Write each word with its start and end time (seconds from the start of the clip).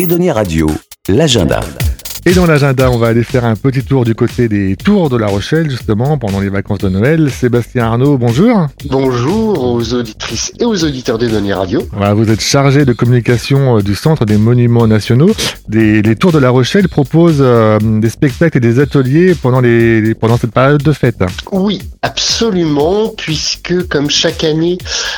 Edonia 0.00 0.32
Radio, 0.32 0.66
l'agenda. 1.08 1.89
Et 2.26 2.34
dans 2.34 2.44
l'agenda, 2.44 2.90
on 2.90 2.98
va 2.98 3.06
aller 3.06 3.24
faire 3.24 3.46
un 3.46 3.56
petit 3.56 3.82
tour 3.82 4.04
du 4.04 4.14
côté 4.14 4.46
des 4.46 4.76
tours 4.76 5.08
de 5.08 5.16
La 5.16 5.26
Rochelle, 5.26 5.70
justement, 5.70 6.18
pendant 6.18 6.38
les 6.38 6.50
vacances 6.50 6.80
de 6.80 6.90
Noël. 6.90 7.30
Sébastien 7.30 7.86
Arnaud, 7.86 8.18
bonjour. 8.18 8.66
Bonjour 8.84 9.64
aux 9.64 9.94
auditrices 9.94 10.52
et 10.60 10.66
aux 10.66 10.84
auditeurs 10.84 11.16
d'Edonia 11.16 11.56
Radio. 11.56 11.82
Voilà, 11.92 12.12
vous 12.12 12.30
êtes 12.30 12.42
chargé 12.42 12.84
de 12.84 12.92
communication 12.92 13.78
euh, 13.78 13.82
du 13.82 13.94
Centre 13.94 14.26
des 14.26 14.36
Monuments 14.36 14.86
Nationaux. 14.86 15.30
Des, 15.68 16.02
les 16.02 16.14
tours 16.14 16.32
de 16.32 16.38
La 16.38 16.50
Rochelle 16.50 16.88
proposent 16.90 17.38
euh, 17.40 17.78
des 17.80 18.10
spectacles 18.10 18.58
et 18.58 18.60
des 18.60 18.80
ateliers 18.80 19.34
pendant, 19.34 19.62
les, 19.62 20.14
pendant 20.14 20.36
cette 20.36 20.52
période 20.52 20.82
de 20.82 20.92
fête. 20.92 21.24
Oui, 21.52 21.80
absolument, 22.02 23.14
puisque 23.16 23.88
comme 23.88 24.10
chaque 24.10 24.44
année, 24.44 24.76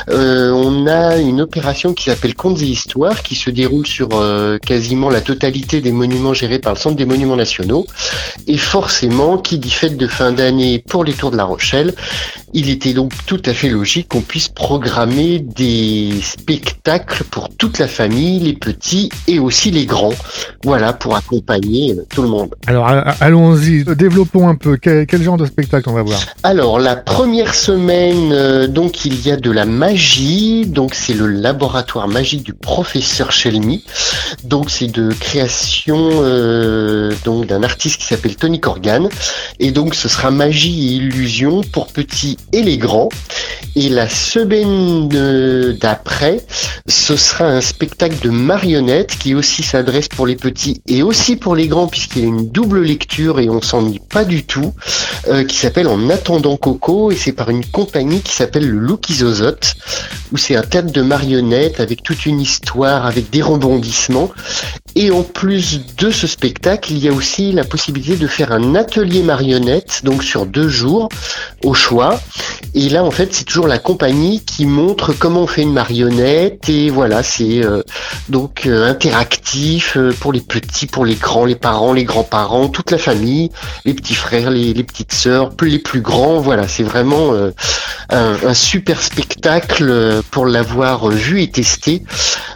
euh, 0.09 0.51
on 0.51 0.87
a 0.87 1.17
une 1.17 1.41
opération 1.41 1.93
qui 1.93 2.05
s'appelle 2.05 2.33
Contes 2.33 2.61
et 2.61 2.67
Histoires, 2.67 3.23
qui 3.23 3.35
se 3.35 3.49
déroule 3.49 3.85
sur 3.85 4.07
euh, 4.13 4.57
quasiment 4.57 5.09
la 5.09 5.19
totalité 5.19 5.81
des 5.81 5.91
monuments 5.91 6.33
gérés 6.33 6.59
par 6.59 6.73
le 6.73 6.79
Centre 6.79 6.92
des 6.95 7.05
Monuments 7.05 7.35
Nationaux. 7.35 7.85
Et 8.47 8.57
forcément, 8.57 9.37
qui 9.37 9.57
dit 9.57 9.71
fête 9.71 9.97
de 9.97 10.07
fin 10.07 10.31
d'année 10.31 10.79
pour 10.79 11.03
les 11.03 11.13
tours 11.13 11.31
de 11.31 11.37
La 11.37 11.45
Rochelle, 11.45 11.93
il 12.53 12.69
était 12.69 12.93
donc 12.93 13.13
tout 13.25 13.41
à 13.45 13.53
fait 13.53 13.69
logique 13.69 14.09
qu'on 14.09 14.21
puisse 14.21 14.47
programmer 14.47 15.39
des 15.39 16.11
spectacles 16.21 17.23
pour 17.23 17.49
toute 17.49 17.79
la 17.79 17.87
famille, 17.87 18.39
les 18.39 18.53
petits 18.53 19.09
et 19.27 19.39
aussi 19.39 19.71
les 19.71 19.85
grands. 19.85 20.13
Voilà, 20.63 20.93
pour 20.93 21.15
accompagner 21.15 21.95
tout 22.13 22.21
le 22.21 22.27
monde. 22.27 22.53
Alors 22.67 22.87
allons-y, 23.19 23.83
développons 23.95 24.47
un 24.47 24.55
peu. 24.55 24.77
Quel, 24.77 25.07
quel 25.07 25.23
genre 25.23 25.37
de 25.37 25.45
spectacle 25.45 25.89
on 25.89 25.93
va 25.93 26.03
voir? 26.03 26.19
Alors 26.43 26.79
la 26.79 26.95
première 26.95 27.55
semaine, 27.55 28.31
euh, 28.31 28.67
donc 28.67 29.05
il 29.05 29.25
y 29.25 29.31
a 29.31 29.37
de 29.37 29.51
la 29.51 29.65
magie, 29.65 30.65
donc 30.65 30.93
c'est 30.93 31.13
le 31.13 31.27
laboratoire 31.27 32.07
magique 32.07 32.43
du 32.43 32.53
professeur 32.53 33.31
Shelmy. 33.31 33.83
Donc 34.43 34.69
c'est 34.69 34.87
de 34.87 35.11
création 35.11 35.97
euh, 35.97 36.82
donc 37.23 37.47
d'un 37.47 37.63
artiste 37.63 37.99
qui 37.99 38.05
s'appelle 38.05 38.35
Tony 38.35 38.59
Corgan. 38.59 39.09
Et 39.59 39.71
donc 39.71 39.95
ce 39.95 40.09
sera 40.09 40.31
magie 40.31 40.87
et 40.87 40.95
illusion 40.95 41.61
pour 41.61 41.87
petits 41.87 42.37
et 42.51 42.61
les 42.61 42.77
grands. 42.77 43.09
Et 43.75 43.89
la 43.89 44.07
semaine 44.07 45.09
euh, 45.13 45.73
d'après, 45.73 46.41
ce 46.87 47.15
sera 47.15 47.45
un 47.45 47.61
spectacle 47.61 48.17
de 48.21 48.29
marionnettes 48.29 49.17
qui 49.17 49.33
aussi 49.33 49.63
s'adresse 49.63 50.07
pour 50.07 50.27
les 50.27 50.35
petits 50.35 50.81
et 50.87 51.01
aussi 51.01 51.35
pour 51.35 51.55
les 51.55 51.67
grands 51.67 51.87
puisqu'il 51.87 52.21
y 52.21 52.25
a 52.25 52.27
une 52.27 52.49
double 52.49 52.81
lecture 52.83 53.39
et 53.39 53.49
on 53.49 53.61
s'ennuie 53.61 54.01
pas 54.11 54.25
du 54.25 54.43
tout 54.43 54.73
euh, 55.27 55.43
qui 55.43 55.57
s'appelle 55.57 55.87
En 55.87 56.09
attendant 56.09 56.55
Coco 56.57 57.11
et 57.11 57.15
c'est 57.15 57.31
par 57.31 57.49
une 57.49 57.65
compagnie 57.65 58.21
qui 58.21 58.33
s'appelle 58.33 58.67
le 58.67 58.77
Loukizozote 58.77 59.75
où 60.31 60.37
c'est 60.37 60.55
un 60.55 60.63
théâtre 60.63 60.91
de 60.91 61.01
marionnettes 61.01 61.79
avec 61.79 62.03
toute 62.03 62.25
une 62.25 62.41
histoire, 62.41 63.05
avec 63.05 63.29
des 63.29 63.41
rebondissements. 63.41 64.31
Et 64.95 65.09
en 65.09 65.23
plus 65.23 65.81
de 65.97 66.11
ce 66.11 66.27
spectacle, 66.27 66.91
il 66.91 66.99
y 66.99 67.09
a 67.09 67.13
aussi 67.13 67.51
la 67.51 67.63
possibilité 67.63 68.15
de 68.15 68.27
faire 68.27 68.51
un 68.51 68.75
atelier 68.75 69.23
marionnette, 69.23 70.01
donc 70.03 70.23
sur 70.23 70.45
deux 70.45 70.67
jours, 70.67 71.09
au 71.63 71.73
choix. 71.73 72.19
Et 72.75 72.89
là, 72.89 73.03
en 73.03 73.11
fait, 73.11 73.33
c'est 73.33 73.43
toujours 73.43 73.67
la 73.67 73.79
compagnie 73.79 74.43
qui 74.43 74.65
montre 74.65 75.13
comment 75.13 75.41
on 75.41 75.47
fait 75.47 75.63
une 75.63 75.73
marionnette. 75.73 76.69
Et 76.69 76.89
voilà, 76.89 77.23
c'est 77.23 77.63
euh, 77.63 77.81
donc 78.29 78.65
euh, 78.65 78.89
interactif 78.89 79.97
euh, 79.97 80.11
pour 80.19 80.31
les 80.31 80.41
petits, 80.41 80.85
pour 80.85 81.05
les 81.05 81.15
grands, 81.15 81.45
les 81.45 81.55
parents, 81.55 81.93
les 81.93 82.03
grands-parents, 82.03 82.67
toute 82.69 82.91
la 82.91 82.97
famille, 82.97 83.51
les 83.85 83.93
petits 83.93 84.15
frères, 84.15 84.49
les, 84.51 84.73
les 84.73 84.83
petites 84.83 85.13
sœurs, 85.13 85.51
les 85.61 85.79
plus 85.79 86.01
grands. 86.01 86.39
Voilà, 86.39 86.67
c'est 86.67 86.83
vraiment 86.83 87.33
euh, 87.33 87.51
un, 88.09 88.35
un 88.45 88.53
super 88.53 89.01
spectacle 89.01 89.87
euh, 89.89 90.21
pour 90.31 90.45
l'avoir 90.45 91.09
vu 91.09 91.41
et 91.41 91.49
testé 91.49 92.03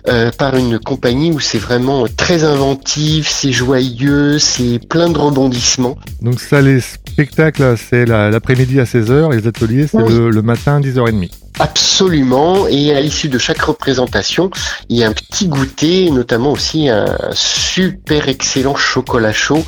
euh, 0.07 0.31
par 0.31 0.55
une 0.55 0.79
compagnie 0.79 1.31
où 1.31 1.39
c'est 1.39 1.57
vraiment 1.57 2.05
très 2.15 2.26
inventif, 2.35 3.29
c'est 3.29 3.51
joyeux, 3.51 4.39
c'est 4.39 4.79
plein 4.87 5.09
de 5.09 5.17
rebondissements. 5.17 5.97
Donc 6.21 6.39
ça, 6.39 6.61
les 6.61 6.79
spectacles, 6.81 7.75
c'est 7.77 8.05
la- 8.05 8.29
l'après-midi 8.29 8.79
à 8.79 8.83
16h 8.85 9.33
et 9.33 9.37
les 9.37 9.47
ateliers, 9.47 9.87
c'est 9.87 9.97
Oui. 9.97 10.13
le, 10.13 10.29
le 10.29 10.41
matin 10.41 10.79
10h30. 10.79 11.29
Absolument, 11.59 12.67
et 12.67 12.95
à 12.95 13.01
l'issue 13.01 13.29
de 13.29 13.37
chaque 13.37 13.61
représentation, 13.61 14.51
il 14.89 14.97
y 14.97 15.03
a 15.03 15.07
un 15.07 15.13
petit 15.13 15.47
goûter, 15.47 16.09
notamment 16.11 16.51
aussi 16.51 16.89
un 16.89 17.05
super 17.33 18.29
excellent 18.29 18.75
chocolat 18.75 19.33
chaud 19.33 19.63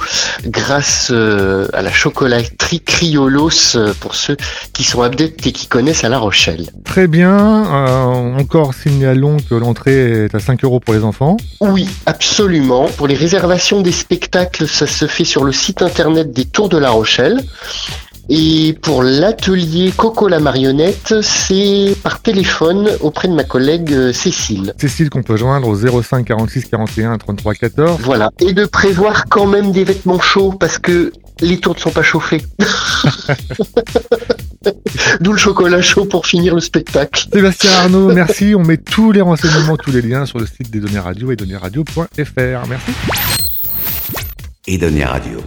grâce 0.45 1.09
euh, 1.11 1.67
à 1.73 1.81
la 1.81 1.91
chocolaterie 1.91 2.81
Criolos 2.81 3.75
euh, 3.75 3.93
pour 3.99 4.15
ceux 4.15 4.37
qui 4.73 4.83
sont 4.83 5.01
adeptes 5.01 5.45
et 5.47 5.51
qui 5.51 5.67
connaissent 5.67 6.03
à 6.03 6.09
La 6.09 6.19
Rochelle. 6.19 6.69
Très 6.85 7.07
bien. 7.07 7.37
Euh, 7.37 8.39
encore 8.39 8.73
signalons 8.73 9.37
que 9.49 9.55
l'entrée 9.55 10.25
est 10.25 10.35
à 10.35 10.39
5 10.39 10.63
euros 10.63 10.79
pour 10.79 10.93
les 10.93 11.03
enfants. 11.03 11.37
Oui, 11.59 11.89
absolument. 12.05 12.87
Pour 12.97 13.07
les 13.07 13.15
réservations 13.15 13.81
des 13.81 13.91
spectacles, 13.91 14.67
ça 14.67 14.87
se 14.87 15.07
fait 15.07 15.23
sur 15.23 15.43
le 15.43 15.51
site 15.51 15.81
internet 15.81 16.31
des 16.31 16.45
Tours 16.45 16.69
de 16.69 16.77
La 16.77 16.91
Rochelle. 16.91 17.41
Et 18.29 18.77
pour 18.81 19.01
l'atelier 19.01 19.91
Coco 19.95 20.27
la 20.27 20.39
marionnette, 20.39 21.15
c'est 21.21 21.95
par 22.03 22.21
téléphone 22.21 22.89
auprès 23.01 23.27
de 23.27 23.33
ma 23.33 23.43
collègue 23.43 23.91
euh, 23.91 24.13
Cécile. 24.13 24.73
Cécile 24.77 25.09
qu'on 25.09 25.23
peut 25.23 25.35
joindre 25.35 25.67
au 25.67 25.75
05 25.75 26.25
46 26.25 26.65
41 26.65 27.17
33 27.17 27.53
14. 27.55 28.01
Voilà. 28.01 28.29
Et 28.39 28.53
de 28.53 28.65
prévoir 28.65 29.25
quand 29.25 29.47
même 29.47 29.71
des 29.71 29.83
vêtements 29.83 30.19
chauds 30.19 30.51
parce 30.51 30.77
que 30.77 31.11
les 31.41 31.57
tours 31.57 31.75
ne 31.75 31.79
sont 31.79 31.91
pas 31.91 32.03
chauffés. 32.03 32.41
D'où 35.21 35.31
le 35.31 35.37
chocolat 35.37 35.81
chaud 35.81 36.05
pour 36.05 36.27
finir 36.27 36.53
le 36.53 36.61
spectacle. 36.61 37.27
Sébastien 37.33 37.71
Arnaud, 37.71 38.13
merci. 38.13 38.53
On 38.55 38.63
met 38.63 38.77
tous 38.77 39.11
les 39.11 39.21
renseignements, 39.21 39.77
tous 39.77 39.91
les 39.91 40.01
liens 40.01 40.25
sur 40.25 40.37
le 40.37 40.45
site 40.45 40.69
des 40.69 40.79
données 40.79 40.99
radio 40.99 41.31
et 41.31 41.35
données 41.35 41.57
radio.fr. 41.57 42.67
Merci. 42.67 42.91
Edonia 44.67 45.07
Radio, 45.07 45.39